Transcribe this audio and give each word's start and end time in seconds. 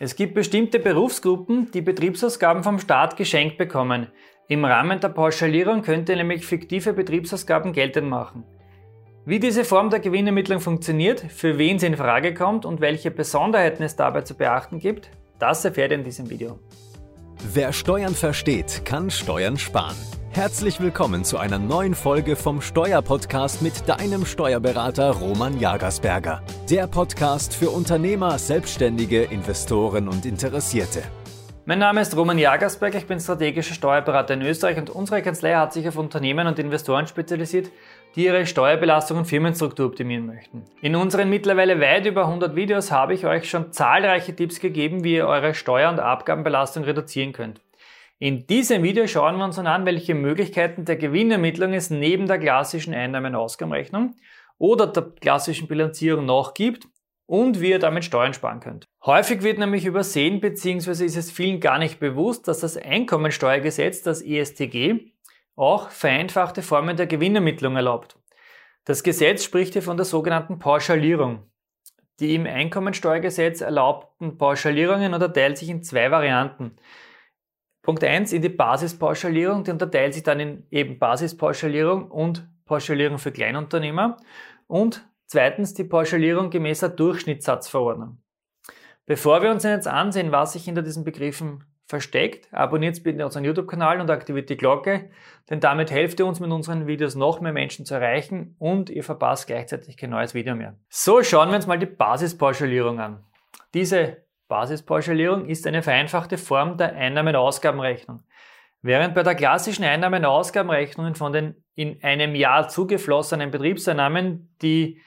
Es 0.00 0.14
gibt 0.14 0.34
bestimmte 0.34 0.78
Berufsgruppen, 0.78 1.72
die 1.72 1.80
Betriebsausgaben 1.80 2.62
vom 2.62 2.78
Staat 2.78 3.16
geschenkt 3.16 3.58
bekommen. 3.58 4.06
Im 4.46 4.64
Rahmen 4.64 5.00
der 5.00 5.08
Pauschalierung 5.08 5.82
könnt 5.82 6.08
ihr 6.08 6.14
nämlich 6.14 6.46
fiktive 6.46 6.92
Betriebsausgaben 6.92 7.72
geltend 7.72 8.08
machen. 8.08 8.44
Wie 9.24 9.40
diese 9.40 9.64
Form 9.64 9.90
der 9.90 9.98
Gewinnermittlung 9.98 10.60
funktioniert, 10.60 11.20
für 11.20 11.58
wen 11.58 11.80
sie 11.80 11.86
in 11.86 11.96
Frage 11.96 12.32
kommt 12.32 12.64
und 12.64 12.80
welche 12.80 13.10
Besonderheiten 13.10 13.82
es 13.82 13.96
dabei 13.96 14.20
zu 14.20 14.36
beachten 14.36 14.78
gibt, 14.78 15.10
das 15.40 15.64
erfährt 15.64 15.90
ihr 15.90 15.98
in 15.98 16.04
diesem 16.04 16.30
Video. 16.30 16.60
Wer 17.52 17.72
Steuern 17.72 18.14
versteht, 18.14 18.82
kann 18.84 19.10
Steuern 19.10 19.58
sparen. 19.58 19.96
Herzlich 20.30 20.78
willkommen 20.78 21.24
zu 21.24 21.38
einer 21.38 21.58
neuen 21.58 21.94
Folge 21.94 22.36
vom 22.36 22.60
Steuerpodcast 22.60 23.62
mit 23.62 23.88
deinem 23.88 24.24
Steuerberater 24.26 25.10
Roman 25.10 25.58
Jagersberger. 25.58 26.42
Der 26.70 26.86
Podcast 26.86 27.54
für 27.54 27.70
Unternehmer, 27.70 28.38
Selbstständige, 28.38 29.24
Investoren 29.24 30.06
und 30.06 30.26
Interessierte. 30.26 31.02
Mein 31.64 31.80
Name 31.80 32.02
ist 32.02 32.16
Roman 32.16 32.38
Jagersberger, 32.38 32.98
ich 32.98 33.06
bin 33.06 33.18
strategischer 33.18 33.74
Steuerberater 33.74 34.34
in 34.34 34.42
Österreich 34.42 34.76
und 34.78 34.90
unsere 34.90 35.22
Kanzlei 35.22 35.54
hat 35.54 35.72
sich 35.72 35.88
auf 35.88 35.96
Unternehmen 35.96 36.46
und 36.46 36.58
Investoren 36.58 37.06
spezialisiert, 37.06 37.70
die 38.14 38.26
ihre 38.26 38.46
Steuerbelastung 38.46 39.18
und 39.18 39.24
Firmenstruktur 39.24 39.86
optimieren 39.86 40.26
möchten. 40.26 40.62
In 40.82 40.94
unseren 40.94 41.30
mittlerweile 41.30 41.80
weit 41.80 42.06
über 42.06 42.26
100 42.26 42.54
Videos 42.54 42.92
habe 42.92 43.14
ich 43.14 43.26
euch 43.26 43.50
schon 43.50 43.72
zahlreiche 43.72 44.36
Tipps 44.36 44.60
gegeben, 44.60 45.04
wie 45.04 45.16
ihr 45.16 45.26
eure 45.26 45.54
Steuer- 45.54 45.90
und 45.90 46.00
Abgabenbelastung 46.00 46.84
reduzieren 46.84 47.32
könnt. 47.32 47.60
In 48.20 48.48
diesem 48.48 48.82
Video 48.82 49.06
schauen 49.06 49.36
wir 49.36 49.44
uns 49.44 49.58
nun 49.58 49.68
an, 49.68 49.86
welche 49.86 50.16
Möglichkeiten 50.16 50.84
der 50.84 50.96
Gewinnermittlung 50.96 51.72
es 51.72 51.88
neben 51.88 52.26
der 52.26 52.40
klassischen 52.40 52.92
Einnahmen-Ausgabenrechnung 52.92 54.16
oder 54.58 54.88
der 54.88 55.04
klassischen 55.20 55.68
Bilanzierung 55.68 56.26
noch 56.26 56.52
gibt 56.52 56.88
und 57.26 57.60
wie 57.60 57.70
ihr 57.70 57.78
damit 57.78 58.04
Steuern 58.04 58.34
sparen 58.34 58.58
könnt. 58.58 58.86
Häufig 59.06 59.42
wird 59.42 59.58
nämlich 59.58 59.84
übersehen 59.84 60.40
bzw. 60.40 61.04
ist 61.04 61.16
es 61.16 61.30
vielen 61.30 61.60
gar 61.60 61.78
nicht 61.78 62.00
bewusst, 62.00 62.48
dass 62.48 62.58
das 62.58 62.76
Einkommensteuergesetz, 62.76 64.02
das 64.02 64.20
ESTG, 64.20 65.12
auch 65.54 65.90
vereinfachte 65.90 66.62
Formen 66.62 66.96
der 66.96 67.06
Gewinnermittlung 67.06 67.76
erlaubt. 67.76 68.18
Das 68.84 69.04
Gesetz 69.04 69.44
spricht 69.44 69.74
hier 69.74 69.82
von 69.82 69.96
der 69.96 70.06
sogenannten 70.06 70.58
Pauschalierung. 70.58 71.44
Die 72.18 72.34
im 72.34 72.46
Einkommensteuergesetz 72.46 73.60
erlaubten 73.60 74.38
Pauschalierungen 74.38 75.14
unterteilen 75.14 75.54
sich 75.54 75.68
in 75.68 75.84
zwei 75.84 76.10
Varianten. 76.10 76.74
Punkt 77.88 78.04
1 78.04 78.34
in 78.34 78.42
die 78.42 78.50
Basispauschalierung, 78.50 79.64
die 79.64 79.70
unterteilt 79.70 80.12
sich 80.12 80.22
dann 80.22 80.38
in 80.40 80.66
eben 80.70 80.98
Basispauschalierung 80.98 82.10
und 82.10 82.46
Pauschalierung 82.66 83.16
für 83.16 83.32
Kleinunternehmer. 83.32 84.18
Und 84.66 85.08
zweitens 85.24 85.72
die 85.72 85.84
Pauschalierung 85.84 86.50
gemäßer 86.50 86.90
Durchschnittssatzverordnung. 86.90 88.18
Bevor 89.06 89.40
wir 89.40 89.50
uns 89.50 89.62
jetzt 89.62 89.88
ansehen, 89.88 90.32
was 90.32 90.52
sich 90.52 90.66
hinter 90.66 90.82
diesen 90.82 91.02
Begriffen 91.02 91.64
versteckt, 91.86 92.52
abonniert 92.52 93.02
bitte 93.02 93.24
unseren 93.24 93.46
YouTube-Kanal 93.46 94.02
und 94.02 94.10
aktiviert 94.10 94.50
die 94.50 94.58
Glocke, 94.58 95.08
denn 95.48 95.60
damit 95.60 95.90
helft 95.90 96.20
ihr 96.20 96.26
uns 96.26 96.40
mit 96.40 96.50
unseren 96.50 96.86
Videos 96.86 97.14
noch 97.14 97.40
mehr 97.40 97.54
Menschen 97.54 97.86
zu 97.86 97.94
erreichen 97.94 98.54
und 98.58 98.90
ihr 98.90 99.02
verpasst 99.02 99.46
gleichzeitig 99.46 99.96
kein 99.96 100.10
neues 100.10 100.34
Video 100.34 100.54
mehr. 100.54 100.74
So, 100.90 101.22
schauen 101.22 101.48
wir 101.48 101.56
uns 101.56 101.66
mal 101.66 101.78
die 101.78 101.86
Basispauschalierung 101.86 103.00
an. 103.00 103.24
Diese 103.72 104.27
Basispauschalierung 104.48 105.46
ist 105.46 105.66
eine 105.66 105.82
vereinfachte 105.82 106.38
Form 106.38 106.76
der 106.76 106.94
Einnahmen-Ausgabenrechnung. 106.96 108.22
Während 108.80 109.14
bei 109.14 109.22
der 109.22 109.34
klassischen 109.34 109.84
Einnahmen-Ausgabenrechnungen 109.84 111.14
von 111.14 111.32
den 111.32 111.64
in 111.74 112.02
einem 112.02 112.34
Jahr 112.34 112.68
zugeflossenen 112.68 113.50
Betriebseinnahmen 113.50 114.56
die 114.62 115.00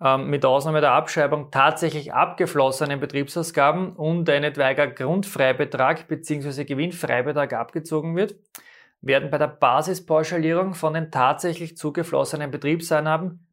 ähm, 0.00 0.28
mit 0.28 0.44
Ausnahme 0.44 0.80
der 0.80 0.92
Abschreibung 0.92 1.50
tatsächlich 1.50 2.12
abgeflossenen 2.12 3.00
Betriebsausgaben 3.00 3.94
und 3.94 4.28
ein 4.28 4.44
etwaiger 4.44 4.86
Grundfreibetrag 4.88 6.08
bzw. 6.08 6.64
Gewinnfreibetrag 6.64 7.52
abgezogen 7.52 8.16
wird, 8.16 8.34
werden 9.00 9.30
bei 9.30 9.38
der 9.38 9.48
Basispauschalierung 9.48 10.74
von 10.74 10.94
den 10.94 11.10
tatsächlich 11.10 11.76
zugeflossenen 11.76 12.50
Betriebseinnahmen 12.50 13.46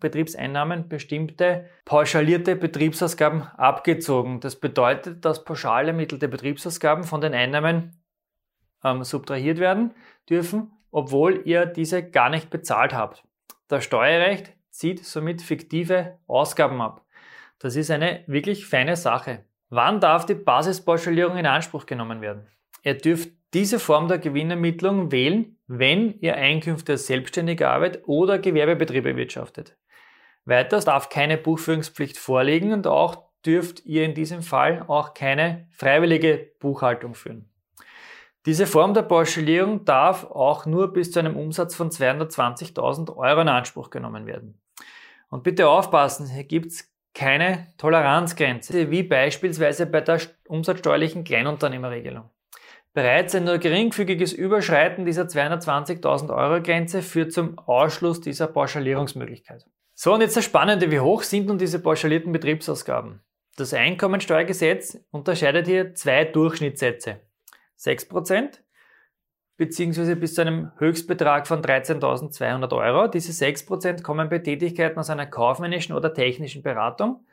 Betriebseinnahmen 0.00 0.88
bestimmte 0.88 1.66
pauschalierte 1.84 2.56
Betriebsausgaben 2.56 3.42
abgezogen. 3.42 4.40
Das 4.40 4.56
bedeutet, 4.56 5.24
dass 5.24 5.44
pauschal 5.44 5.88
ermittelte 5.88 6.28
Betriebsausgaben 6.28 7.04
von 7.04 7.20
den 7.20 7.34
Einnahmen 7.34 8.02
ähm, 8.82 9.04
subtrahiert 9.04 9.58
werden 9.58 9.94
dürfen, 10.28 10.72
obwohl 10.90 11.42
ihr 11.44 11.66
diese 11.66 12.02
gar 12.02 12.30
nicht 12.30 12.50
bezahlt 12.50 12.94
habt. 12.94 13.22
Das 13.68 13.84
Steuerrecht 13.84 14.52
zieht 14.70 15.04
somit 15.04 15.42
fiktive 15.42 16.18
Ausgaben 16.26 16.80
ab. 16.80 17.04
Das 17.58 17.76
ist 17.76 17.90
eine 17.90 18.24
wirklich 18.26 18.66
feine 18.66 18.96
Sache. 18.96 19.44
Wann 19.68 20.00
darf 20.00 20.26
die 20.26 20.34
Basispauschalierung 20.34 21.36
in 21.36 21.46
Anspruch 21.46 21.86
genommen 21.86 22.20
werden? 22.20 22.48
Ihr 22.82 22.94
dürft 22.94 23.30
diese 23.52 23.78
Form 23.78 24.08
der 24.08 24.18
Gewinnermittlung 24.18 25.12
wählen, 25.12 25.56
wenn 25.66 26.18
ihr 26.20 26.36
Einkünfte 26.36 26.92
als 26.92 27.06
selbstständige 27.06 27.68
Arbeit 27.68 28.06
oder 28.06 28.38
Gewerbebetriebe 28.38 29.16
wirtschaftet. 29.16 29.76
Weiters 30.44 30.84
darf 30.84 31.08
keine 31.08 31.36
Buchführungspflicht 31.36 32.16
vorliegen 32.16 32.72
und 32.72 32.86
auch 32.86 33.30
dürft 33.44 33.84
ihr 33.86 34.04
in 34.04 34.14
diesem 34.14 34.42
Fall 34.42 34.84
auch 34.88 35.14
keine 35.14 35.68
freiwillige 35.72 36.52
Buchhaltung 36.58 37.14
führen. 37.14 37.50
Diese 38.46 38.66
Form 38.66 38.94
der 38.94 39.02
Pauschalierung 39.02 39.84
darf 39.84 40.24
auch 40.24 40.64
nur 40.64 40.92
bis 40.92 41.12
zu 41.12 41.18
einem 41.18 41.36
Umsatz 41.36 41.74
von 41.74 41.90
220.000 41.90 43.14
Euro 43.14 43.42
in 43.42 43.48
Anspruch 43.48 43.90
genommen 43.90 44.26
werden. 44.26 44.60
Und 45.28 45.42
bitte 45.42 45.68
aufpassen, 45.68 46.26
hier 46.26 46.44
gibt 46.44 46.72
es 46.72 46.90
keine 47.14 47.66
Toleranzgrenze, 47.76 48.90
wie 48.90 49.02
beispielsweise 49.02 49.86
bei 49.86 50.00
der 50.00 50.20
umsatzsteuerlichen 50.48 51.24
Kleinunternehmerregelung. 51.24 52.30
Bereits 52.92 53.34
ein 53.34 53.44
nur 53.44 53.58
geringfügiges 53.58 54.32
Überschreiten 54.32 55.04
dieser 55.04 55.24
220.000 55.24 56.34
Euro 56.34 56.62
Grenze 56.62 57.02
führt 57.02 57.32
zum 57.32 57.58
Ausschluss 57.58 58.20
dieser 58.20 58.48
Pauschalierungsmöglichkeit. 58.48 59.66
So, 60.02 60.14
und 60.14 60.22
jetzt 60.22 60.34
das 60.34 60.46
Spannende, 60.46 60.90
wie 60.90 60.98
hoch 60.98 61.22
sind 61.22 61.48
nun 61.48 61.58
diese 61.58 61.78
pauschalierten 61.78 62.32
Betriebsausgaben? 62.32 63.20
Das 63.58 63.74
Einkommensteuergesetz 63.74 64.98
unterscheidet 65.10 65.66
hier 65.66 65.94
zwei 65.94 66.24
Durchschnittssätze. 66.24 67.20
6% 67.78 68.60
beziehungsweise 69.58 70.16
bis 70.16 70.36
zu 70.36 70.40
einem 70.40 70.72
Höchstbetrag 70.78 71.46
von 71.46 71.60
13.200 71.60 72.74
Euro. 72.74 73.08
Diese 73.08 73.32
6% 73.32 74.02
kommen 74.02 74.30
bei 74.30 74.38
Tätigkeiten 74.38 74.98
aus 74.98 75.10
einer 75.10 75.26
kaufmännischen 75.26 75.94
oder 75.94 76.14
technischen 76.14 76.62
Beratung 76.62 77.26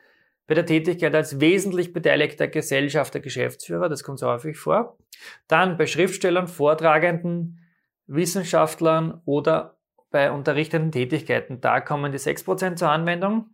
bei 0.45 0.53
der 0.53 0.66
Tätigkeit 0.66 1.16
als 1.16 1.39
wesentlich 1.39 1.94
beteiligter 1.94 2.50
Gesellschafter, 2.50 3.22
Geschäftsführer, 3.22 3.88
das 3.88 4.03
kommt 4.03 4.19
so 4.19 4.27
häufig 4.27 4.57
vor. 4.57 4.97
Dann 5.47 5.77
bei 5.77 5.88
Schriftstellern, 5.88 6.50
Vortragenden, 6.50 7.61
Wissenschaftlern 8.07 9.22
oder 9.23 9.76
bei 10.09 10.31
unterrichtenden 10.31 10.91
Tätigkeiten. 10.91 11.62
Da 11.62 11.81
kommen 11.81 12.12
die 12.12 12.19
6% 12.19 12.75
zur 12.75 12.90
Anwendung. 12.90 13.50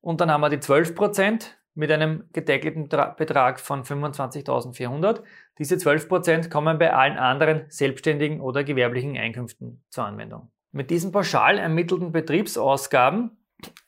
Und 0.00 0.20
dann 0.20 0.30
haben 0.30 0.40
wir 0.40 0.48
die 0.48 0.58
12% 0.58 1.46
mit 1.74 1.90
einem 1.90 2.24
gedeckelten 2.32 2.88
Betrag 2.88 3.60
von 3.60 3.84
25.400. 3.84 5.22
Diese 5.58 5.76
12% 5.76 6.48
kommen 6.50 6.78
bei 6.78 6.92
allen 6.92 7.16
anderen 7.16 7.64
selbstständigen 7.68 8.40
oder 8.40 8.64
gewerblichen 8.64 9.16
Einkünften 9.16 9.82
zur 9.88 10.04
Anwendung. 10.04 10.50
Mit 10.72 10.90
diesen 10.90 11.12
pauschal 11.12 11.58
ermittelten 11.58 12.12
Betriebsausgaben 12.12 13.36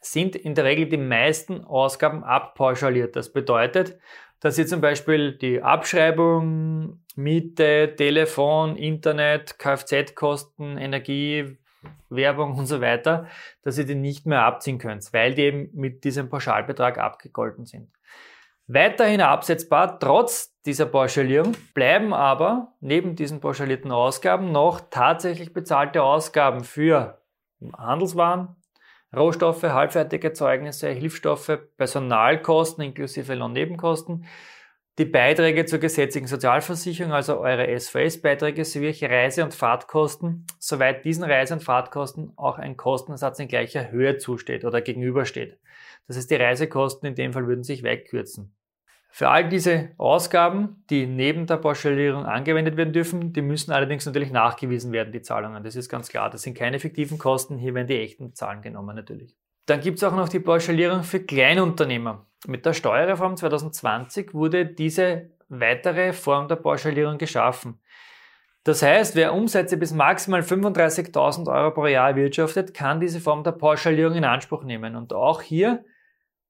sind 0.00 0.36
in 0.36 0.54
der 0.54 0.64
Regel 0.64 0.86
die 0.88 0.96
meisten 0.96 1.64
Ausgaben 1.64 2.24
abpauschaliert. 2.24 3.16
Das 3.16 3.32
bedeutet, 3.32 3.98
dass 4.40 4.58
ihr 4.58 4.66
zum 4.66 4.80
Beispiel 4.80 5.38
die 5.38 5.62
Abschreibung, 5.62 7.00
Miete, 7.14 7.94
Telefon, 7.96 8.76
Internet, 8.76 9.58
Kfz-Kosten, 9.58 10.76
Energie, 10.76 11.58
Werbung 12.10 12.56
und 12.56 12.66
so 12.66 12.80
weiter, 12.80 13.26
dass 13.62 13.78
ihr 13.78 13.86
die 13.86 13.94
nicht 13.94 14.26
mehr 14.26 14.42
abziehen 14.42 14.78
könnt, 14.78 15.12
weil 15.12 15.34
die 15.34 15.42
eben 15.42 15.70
mit 15.74 16.04
diesem 16.04 16.28
Pauschalbetrag 16.28 16.98
abgegolten 16.98 17.64
sind. 17.64 17.90
Weiterhin 18.68 19.20
absetzbar, 19.20 19.98
trotz 19.98 20.54
dieser 20.62 20.86
Pauschalierung, 20.86 21.54
bleiben 21.74 22.14
aber 22.14 22.74
neben 22.80 23.16
diesen 23.16 23.40
pauschalierten 23.40 23.90
Ausgaben 23.90 24.52
noch 24.52 24.80
tatsächlich 24.90 25.52
bezahlte 25.52 26.02
Ausgaben 26.02 26.62
für 26.62 27.20
Handelswaren, 27.76 28.56
Rohstoffe, 29.14 29.64
halbfertige 29.64 30.28
Erzeugnisse, 30.28 30.88
Hilfsstoffe, 30.88 31.58
Personalkosten 31.76 32.84
inklusive 32.84 33.34
Lohnnebenkosten, 33.34 34.24
die 34.98 35.06
Beiträge 35.06 35.64
zur 35.64 35.78
gesetzlichen 35.78 36.26
Sozialversicherung, 36.26 37.12
also 37.12 37.38
eure 37.40 37.66
SVS-Beiträge 37.78 38.64
sowie 38.64 38.94
Reise- 39.04 39.42
und 39.42 39.54
Fahrtkosten, 39.54 40.46
soweit 40.58 41.04
diesen 41.04 41.24
Reise- 41.24 41.54
und 41.54 41.62
Fahrtkosten 41.62 42.32
auch 42.36 42.58
ein 42.58 42.76
Kostenersatz 42.76 43.38
in 43.38 43.48
gleicher 43.48 43.90
Höhe 43.90 44.18
zusteht 44.18 44.64
oder 44.64 44.82
gegenübersteht. 44.82 45.58
Das 46.06 46.16
heißt, 46.16 46.30
die 46.30 46.36
Reisekosten 46.36 47.08
in 47.08 47.14
dem 47.14 47.32
Fall 47.32 47.46
würden 47.46 47.64
sich 47.64 47.82
wegkürzen. 47.82 48.54
Für 49.14 49.28
all 49.28 49.48
diese 49.48 49.90
Ausgaben, 49.98 50.84
die 50.88 51.06
neben 51.06 51.46
der 51.46 51.58
Pauschalierung 51.58 52.24
angewendet 52.24 52.78
werden 52.78 52.94
dürfen, 52.94 53.34
die 53.34 53.42
müssen 53.42 53.70
allerdings 53.70 54.06
natürlich 54.06 54.30
nachgewiesen 54.30 54.90
werden, 54.90 55.12
die 55.12 55.20
Zahlungen. 55.20 55.62
Das 55.62 55.76
ist 55.76 55.90
ganz 55.90 56.08
klar. 56.08 56.30
Das 56.30 56.42
sind 56.42 56.56
keine 56.56 56.78
fiktiven 56.78 57.18
Kosten. 57.18 57.58
Hier 57.58 57.74
werden 57.74 57.88
die 57.88 58.00
echten 58.00 58.34
Zahlen 58.34 58.62
genommen 58.62 58.96
natürlich. 58.96 59.36
Dann 59.66 59.80
gibt 59.80 59.98
es 59.98 60.04
auch 60.04 60.16
noch 60.16 60.30
die 60.30 60.40
Pauschalierung 60.40 61.02
für 61.02 61.20
Kleinunternehmer. 61.20 62.26
Mit 62.46 62.66
der 62.66 62.72
Steuerreform 62.72 63.36
2020 63.36 64.34
wurde 64.34 64.66
diese 64.66 65.30
weitere 65.48 66.12
Form 66.12 66.48
der 66.48 66.56
Pauschalierung 66.56 67.18
geschaffen. 67.18 67.80
Das 68.64 68.82
heißt, 68.82 69.16
wer 69.16 69.34
Umsätze 69.34 69.76
bis 69.76 69.92
maximal 69.92 70.40
35.000 70.40 71.52
Euro 71.52 71.72
pro 71.72 71.86
Jahr 71.86 72.10
erwirtschaftet, 72.10 72.74
kann 72.74 73.00
diese 73.00 73.20
Form 73.20 73.42
der 73.42 73.52
Pauschalierung 73.52 74.14
in 74.14 74.24
Anspruch 74.24 74.62
nehmen. 74.62 74.94
Und 74.94 75.12
auch 75.12 75.42
hier 75.42 75.84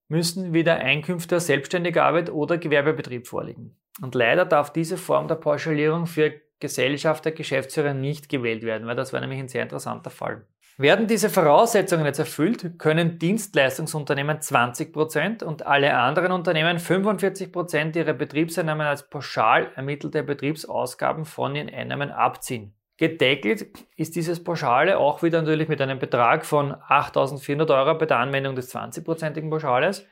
müssen 0.08 0.52
wieder 0.52 0.76
Einkünfte 0.76 1.36
aus 1.36 1.46
selbstständiger 1.46 2.04
Arbeit 2.04 2.30
oder 2.30 2.58
Gewerbebetrieb 2.58 3.26
vorliegen. 3.26 3.78
Und 4.02 4.14
leider 4.14 4.44
darf 4.44 4.72
diese 4.72 4.98
Form 4.98 5.26
der 5.26 5.36
Pauschalierung 5.36 6.06
für 6.06 6.34
Gesellschafter, 6.60 7.32
Geschäftsführer 7.32 7.94
nicht 7.94 8.28
gewählt 8.28 8.62
werden, 8.62 8.86
weil 8.86 8.96
das 8.96 9.12
wäre 9.12 9.22
nämlich 9.22 9.40
ein 9.40 9.48
sehr 9.48 9.62
interessanter 9.62 10.10
Fall. 10.10 10.46
Werden 10.82 11.06
diese 11.06 11.30
Voraussetzungen 11.30 12.04
jetzt 12.06 12.18
erfüllt, 12.18 12.76
können 12.76 13.20
Dienstleistungsunternehmen 13.20 14.38
20% 14.38 15.44
und 15.44 15.64
alle 15.64 15.96
anderen 15.96 16.32
Unternehmen 16.32 16.78
45% 16.78 17.96
ihrer 17.96 18.14
Betriebseinnahmen 18.14 18.84
als 18.84 19.08
pauschal 19.08 19.70
ermittelte 19.76 20.24
Betriebsausgaben 20.24 21.24
von 21.24 21.54
ihren 21.54 21.72
Einnahmen 21.72 22.10
abziehen. 22.10 22.74
Gedeckelt 22.96 23.66
ist 23.94 24.16
dieses 24.16 24.42
Pauschale 24.42 24.98
auch 24.98 25.22
wieder 25.22 25.40
natürlich 25.42 25.68
mit 25.68 25.80
einem 25.80 26.00
Betrag 26.00 26.44
von 26.44 26.72
8.400 26.72 27.72
Euro 27.72 27.96
bei 27.96 28.06
der 28.06 28.18
Anwendung 28.18 28.56
des 28.56 28.74
20%igen 28.74 29.50
Pauschales 29.50 30.04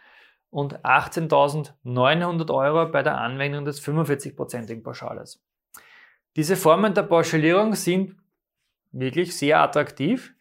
und 0.50 0.84
18.900 0.84 2.54
Euro 2.54 2.92
bei 2.92 3.02
der 3.02 3.18
Anwendung 3.18 3.64
des 3.64 3.82
45%igen 3.84 4.84
Pauschales. 4.84 5.42
Diese 6.36 6.54
Formen 6.54 6.94
der 6.94 7.02
Pauschalierung 7.02 7.74
sind 7.74 8.14
wirklich 8.92 9.36
sehr 9.36 9.60
attraktiv, 9.60 10.32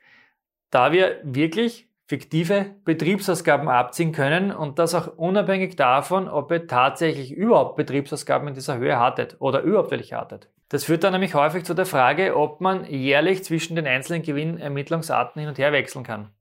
da 0.72 0.92
wir 0.92 1.20
wirklich 1.24 1.90
fiktive 2.08 2.76
Betriebsausgaben 2.86 3.68
abziehen 3.70 4.12
können 4.12 4.52
und 4.52 4.80
das 4.80 4.96
auch 4.96 5.16
unabhängig 5.18 5.76
davon, 5.76 6.28
ob 6.28 6.52
ihr 6.52 6.66
tatsächlich 6.66 7.32
überhaupt 7.32 7.76
Betriebsausgaben 7.76 8.48
in 8.48 8.56
dieser 8.56 8.78
Höhe 8.78 9.00
hattet 9.00 9.38
oder 9.40 9.62
überhaupt 9.62 9.92
welche 9.92 10.18
hattet. 10.18 10.50
Das 10.70 10.84
führt 10.84 11.04
dann 11.04 11.14
nämlich 11.14 11.36
häufig 11.36 11.66
zu 11.66 11.74
der 11.74 11.86
Frage, 11.86 12.36
ob 12.36 12.62
man 12.62 12.86
jährlich 12.86 13.44
zwischen 13.44 13.76
den 13.76 13.88
einzelnen 13.88 14.24
Gewinnermittlungsarten 14.24 15.40
hin 15.40 15.50
und 15.50 15.58
her 15.58 15.72
wechseln 15.72 16.04
kann. 16.04 16.32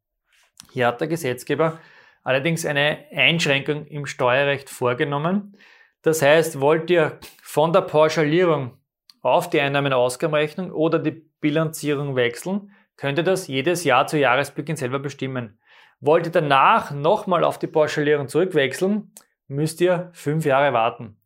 Hier 0.73 0.87
hat 0.87 1.01
der 1.01 1.09
Gesetzgeber 1.09 1.79
allerdings 2.23 2.67
eine 2.67 2.99
Einschränkung 3.11 3.87
im 3.87 4.07
Steuerrecht 4.07 4.69
vorgenommen. 4.71 5.57
Das 6.03 6.23
heißt, 6.23 6.61
wollt 6.61 6.91
ihr 6.91 7.19
von 7.43 7.73
der 7.73 7.83
Pauschalierung 7.83 8.73
auf 9.23 9.51
die 9.51 9.61
Einnahmen-Ausgabenrechnung 9.61 10.73
oder 10.73 10.99
die 10.99 11.11
Bilanzierung 11.11 12.17
wechseln, 12.17 12.71
könnt 12.99 13.17
ihr 13.17 13.25
das 13.25 13.47
jedes 13.47 13.85
Jahr 13.85 14.07
zu 14.07 14.19
Jahresbeginn 14.19 14.77
selber 14.77 14.99
bestimmen. 14.99 15.59
Wollt 16.01 16.27
ihr 16.27 16.33
danach 16.33 16.91
nochmal 16.91 17.45
auf 17.45 17.59
die 17.59 17.67
Pauschalierung 17.67 18.29
zurückwechseln, 18.29 19.13
müsst 19.47 19.81
ihr 19.81 20.11
fünf 20.13 20.45
Jahre 20.45 20.75
warten. 20.75 21.17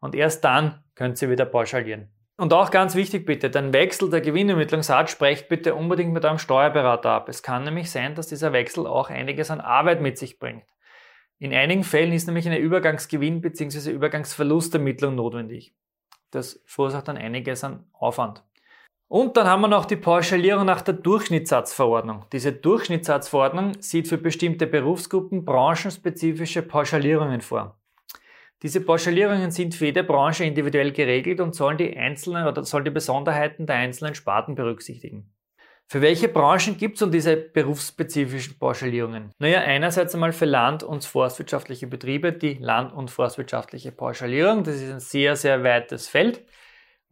Und 0.00 0.14
erst 0.14 0.44
dann 0.44 0.84
könnt 0.94 1.20
ihr 1.20 1.30
wieder 1.30 1.46
pauschalieren. 1.46 2.08
Und 2.36 2.52
auch 2.52 2.70
ganz 2.70 2.94
wichtig 2.94 3.26
bitte, 3.26 3.50
den 3.50 3.72
Wechsel 3.72 4.10
der 4.10 4.20
Gewinnermittlungsart 4.20 5.10
sprecht 5.10 5.48
bitte 5.48 5.74
unbedingt 5.74 6.12
mit 6.12 6.24
eurem 6.24 6.38
Steuerberater 6.38 7.10
ab. 7.10 7.28
Es 7.28 7.42
kann 7.42 7.64
nämlich 7.64 7.90
sein, 7.90 8.14
dass 8.14 8.28
dieser 8.28 8.52
Wechsel 8.52 8.86
auch 8.86 9.10
einiges 9.10 9.50
an 9.50 9.60
Arbeit 9.60 10.00
mit 10.00 10.18
sich 10.18 10.38
bringt. 10.38 10.64
In 11.38 11.52
einigen 11.52 11.82
Fällen 11.82 12.12
ist 12.12 12.26
nämlich 12.26 12.46
eine 12.46 12.58
Übergangsgewinn 12.58 13.40
bzw. 13.40 13.90
Übergangsverlustermittlung 13.90 15.14
notwendig. 15.14 15.74
Das 16.30 16.62
verursacht 16.66 17.08
dann 17.08 17.16
einiges 17.16 17.64
an 17.64 17.86
Aufwand. 17.92 18.44
Und 19.12 19.36
dann 19.36 19.46
haben 19.46 19.60
wir 19.60 19.68
noch 19.68 19.84
die 19.84 19.96
Pauschalierung 19.96 20.64
nach 20.64 20.80
der 20.80 20.94
Durchschnittssatzverordnung. 20.94 22.24
Diese 22.32 22.50
Durchschnittssatzverordnung 22.50 23.74
sieht 23.82 24.08
für 24.08 24.16
bestimmte 24.16 24.66
Berufsgruppen 24.66 25.44
branchenspezifische 25.44 26.62
Pauschalierungen 26.62 27.42
vor. 27.42 27.76
Diese 28.62 28.80
Pauschalierungen 28.80 29.50
sind 29.50 29.74
für 29.74 29.84
jede 29.84 30.02
Branche 30.02 30.44
individuell 30.44 30.92
geregelt 30.92 31.40
und 31.40 31.54
sollen 31.54 31.76
die 31.76 31.94
einzelnen 31.94 32.46
oder 32.46 32.64
sollen 32.64 32.86
die 32.86 32.90
Besonderheiten 32.90 33.66
der 33.66 33.76
einzelnen 33.76 34.14
Sparten 34.14 34.54
berücksichtigen. 34.54 35.30
Für 35.88 36.00
welche 36.00 36.28
Branchen 36.28 36.78
gibt 36.78 36.94
es 36.94 37.02
nun 37.02 37.12
diese 37.12 37.36
berufsspezifischen 37.36 38.58
Pauschalierungen? 38.58 39.30
Naja, 39.38 39.60
einerseits 39.60 40.14
einmal 40.14 40.32
für 40.32 40.46
land- 40.46 40.84
und 40.84 41.04
forstwirtschaftliche 41.04 41.86
Betriebe 41.86 42.32
die 42.32 42.54
land- 42.54 42.94
und 42.94 43.10
forstwirtschaftliche 43.10 43.92
Pauschalierung. 43.92 44.64
Das 44.64 44.76
ist 44.76 44.90
ein 44.90 45.00
sehr, 45.00 45.36
sehr 45.36 45.62
weites 45.62 46.08
Feld, 46.08 46.46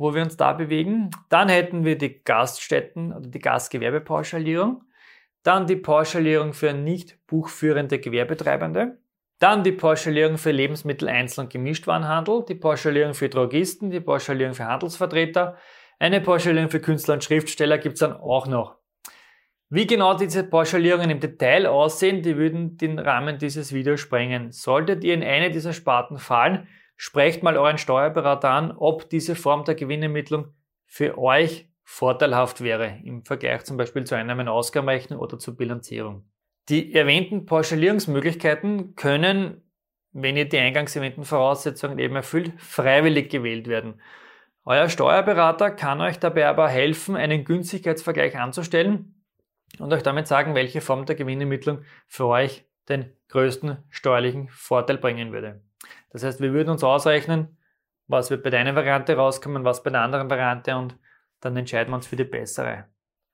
wo 0.00 0.14
wir 0.14 0.22
uns 0.22 0.38
da 0.38 0.54
bewegen. 0.54 1.10
Dann 1.28 1.50
hätten 1.50 1.84
wir 1.84 1.98
die 1.98 2.24
Gaststätten 2.24 3.12
oder 3.12 3.28
die 3.28 3.38
Gastgewerbepauschalierung. 3.38 4.82
Dann 5.42 5.66
die 5.66 5.76
Pauschalierung 5.76 6.54
für 6.54 6.72
nicht 6.72 7.18
buchführende 7.26 7.98
Gewerbetreibende. 7.98 8.98
Dann 9.40 9.62
die 9.62 9.72
Pauschalierung 9.72 10.38
für 10.38 10.52
Lebensmittel, 10.52 11.06
Einzel- 11.06 11.44
und 11.44 11.52
Gemischtwarenhandel, 11.52 12.46
die 12.48 12.54
Pauschalierung 12.54 13.12
für 13.12 13.28
Drogisten, 13.28 13.90
die 13.90 14.00
Pauschalierung 14.00 14.54
für 14.54 14.64
Handelsvertreter, 14.64 15.58
eine 15.98 16.22
Pauschalierung 16.22 16.70
für 16.70 16.80
Künstler 16.80 17.14
und 17.14 17.24
Schriftsteller 17.24 17.76
gibt 17.76 17.94
es 17.94 18.00
dann 18.00 18.14
auch 18.14 18.46
noch. 18.46 18.76
Wie 19.68 19.86
genau 19.86 20.14
diese 20.14 20.44
Pauschalierungen 20.44 21.10
im 21.10 21.20
Detail 21.20 21.66
aussehen, 21.66 22.22
die 22.22 22.38
würden 22.38 22.78
den 22.78 22.98
Rahmen 22.98 23.36
dieses 23.36 23.74
Videos 23.74 24.00
sprengen. 24.00 24.50
Solltet 24.50 25.04
ihr 25.04 25.12
in 25.12 25.22
eine 25.22 25.50
dieser 25.50 25.74
Sparten 25.74 26.18
fallen, 26.18 26.68
sprecht 27.00 27.42
mal 27.42 27.56
euren 27.56 27.78
Steuerberater 27.78 28.50
an, 28.50 28.72
ob 28.72 29.08
diese 29.08 29.34
Form 29.34 29.64
der 29.64 29.74
Gewinnermittlung 29.74 30.48
für 30.84 31.16
euch 31.16 31.66
vorteilhaft 31.82 32.60
wäre, 32.60 32.98
im 33.04 33.24
Vergleich 33.24 33.64
zum 33.64 33.78
Beispiel 33.78 34.04
zu 34.04 34.16
Einnahmen-Ausgabenrechnung 34.16 35.18
oder 35.18 35.38
zur 35.38 35.56
Bilanzierung. 35.56 36.28
Die 36.68 36.94
erwähnten 36.94 37.46
Pauschalierungsmöglichkeiten 37.46 38.96
können, 38.96 39.62
wenn 40.12 40.36
ihr 40.36 40.46
die 40.46 40.58
eingangs 40.58 40.94
erwähnten 40.94 41.24
Voraussetzungen 41.24 41.98
eben 41.98 42.16
erfüllt, 42.16 42.52
freiwillig 42.58 43.30
gewählt 43.30 43.66
werden. 43.66 44.02
Euer 44.66 44.90
Steuerberater 44.90 45.70
kann 45.70 46.02
euch 46.02 46.18
dabei 46.18 46.48
aber 46.48 46.68
helfen, 46.68 47.16
einen 47.16 47.46
Günstigkeitsvergleich 47.46 48.36
anzustellen 48.36 49.24
und 49.78 49.90
euch 49.94 50.02
damit 50.02 50.26
sagen, 50.26 50.54
welche 50.54 50.82
Form 50.82 51.06
der 51.06 51.16
Gewinnermittlung 51.16 51.80
für 52.06 52.26
euch 52.26 52.66
den 52.90 53.10
größten 53.28 53.78
steuerlichen 53.88 54.50
Vorteil 54.50 54.98
bringen 54.98 55.32
würde. 55.32 55.62
Das 56.10 56.24
heißt, 56.24 56.40
wir 56.40 56.52
würden 56.52 56.70
uns 56.70 56.84
ausrechnen, 56.84 57.56
was 58.06 58.30
wird 58.30 58.42
bei 58.42 58.50
deiner 58.50 58.74
Variante 58.74 59.16
rauskommen, 59.16 59.64
was 59.64 59.82
bei 59.82 59.90
der 59.90 60.00
anderen 60.00 60.28
Variante 60.28 60.76
und 60.76 60.96
dann 61.40 61.56
entscheiden 61.56 61.92
wir 61.92 61.96
uns 61.96 62.06
für 62.06 62.16
die 62.16 62.24
bessere. 62.24 62.84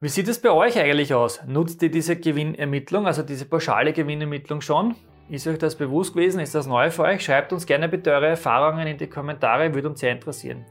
Wie 0.00 0.08
sieht 0.08 0.28
es 0.28 0.40
bei 0.40 0.50
euch 0.50 0.78
eigentlich 0.78 1.14
aus? 1.14 1.42
Nutzt 1.46 1.82
ihr 1.82 1.90
diese 1.90 2.16
Gewinnermittlung, 2.16 3.06
also 3.06 3.22
diese 3.22 3.46
pauschale 3.46 3.92
Gewinnermittlung 3.92 4.60
schon? 4.60 4.94
Ist 5.28 5.46
euch 5.46 5.58
das 5.58 5.74
bewusst 5.74 6.14
gewesen? 6.14 6.38
Ist 6.40 6.54
das 6.54 6.66
neu 6.66 6.90
für 6.90 7.02
euch? 7.02 7.24
Schreibt 7.24 7.52
uns 7.52 7.66
gerne 7.66 7.88
bitte 7.88 8.12
eure 8.12 8.28
Erfahrungen 8.28 8.86
in 8.86 8.98
die 8.98 9.08
Kommentare, 9.08 9.74
würde 9.74 9.88
uns 9.88 10.00
sehr 10.00 10.12
interessieren. 10.12 10.64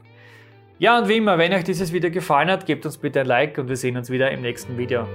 Ja, 0.78 0.98
und 0.98 1.08
wie 1.08 1.16
immer, 1.16 1.38
wenn 1.38 1.52
euch 1.52 1.64
dieses 1.64 1.92
Video 1.92 2.10
gefallen 2.10 2.50
hat, 2.50 2.66
gebt 2.66 2.86
uns 2.86 2.98
bitte 2.98 3.20
ein 3.20 3.26
Like 3.26 3.58
und 3.58 3.68
wir 3.68 3.76
sehen 3.76 3.96
uns 3.96 4.10
wieder 4.10 4.30
im 4.30 4.42
nächsten 4.42 4.78
Video. 4.78 5.06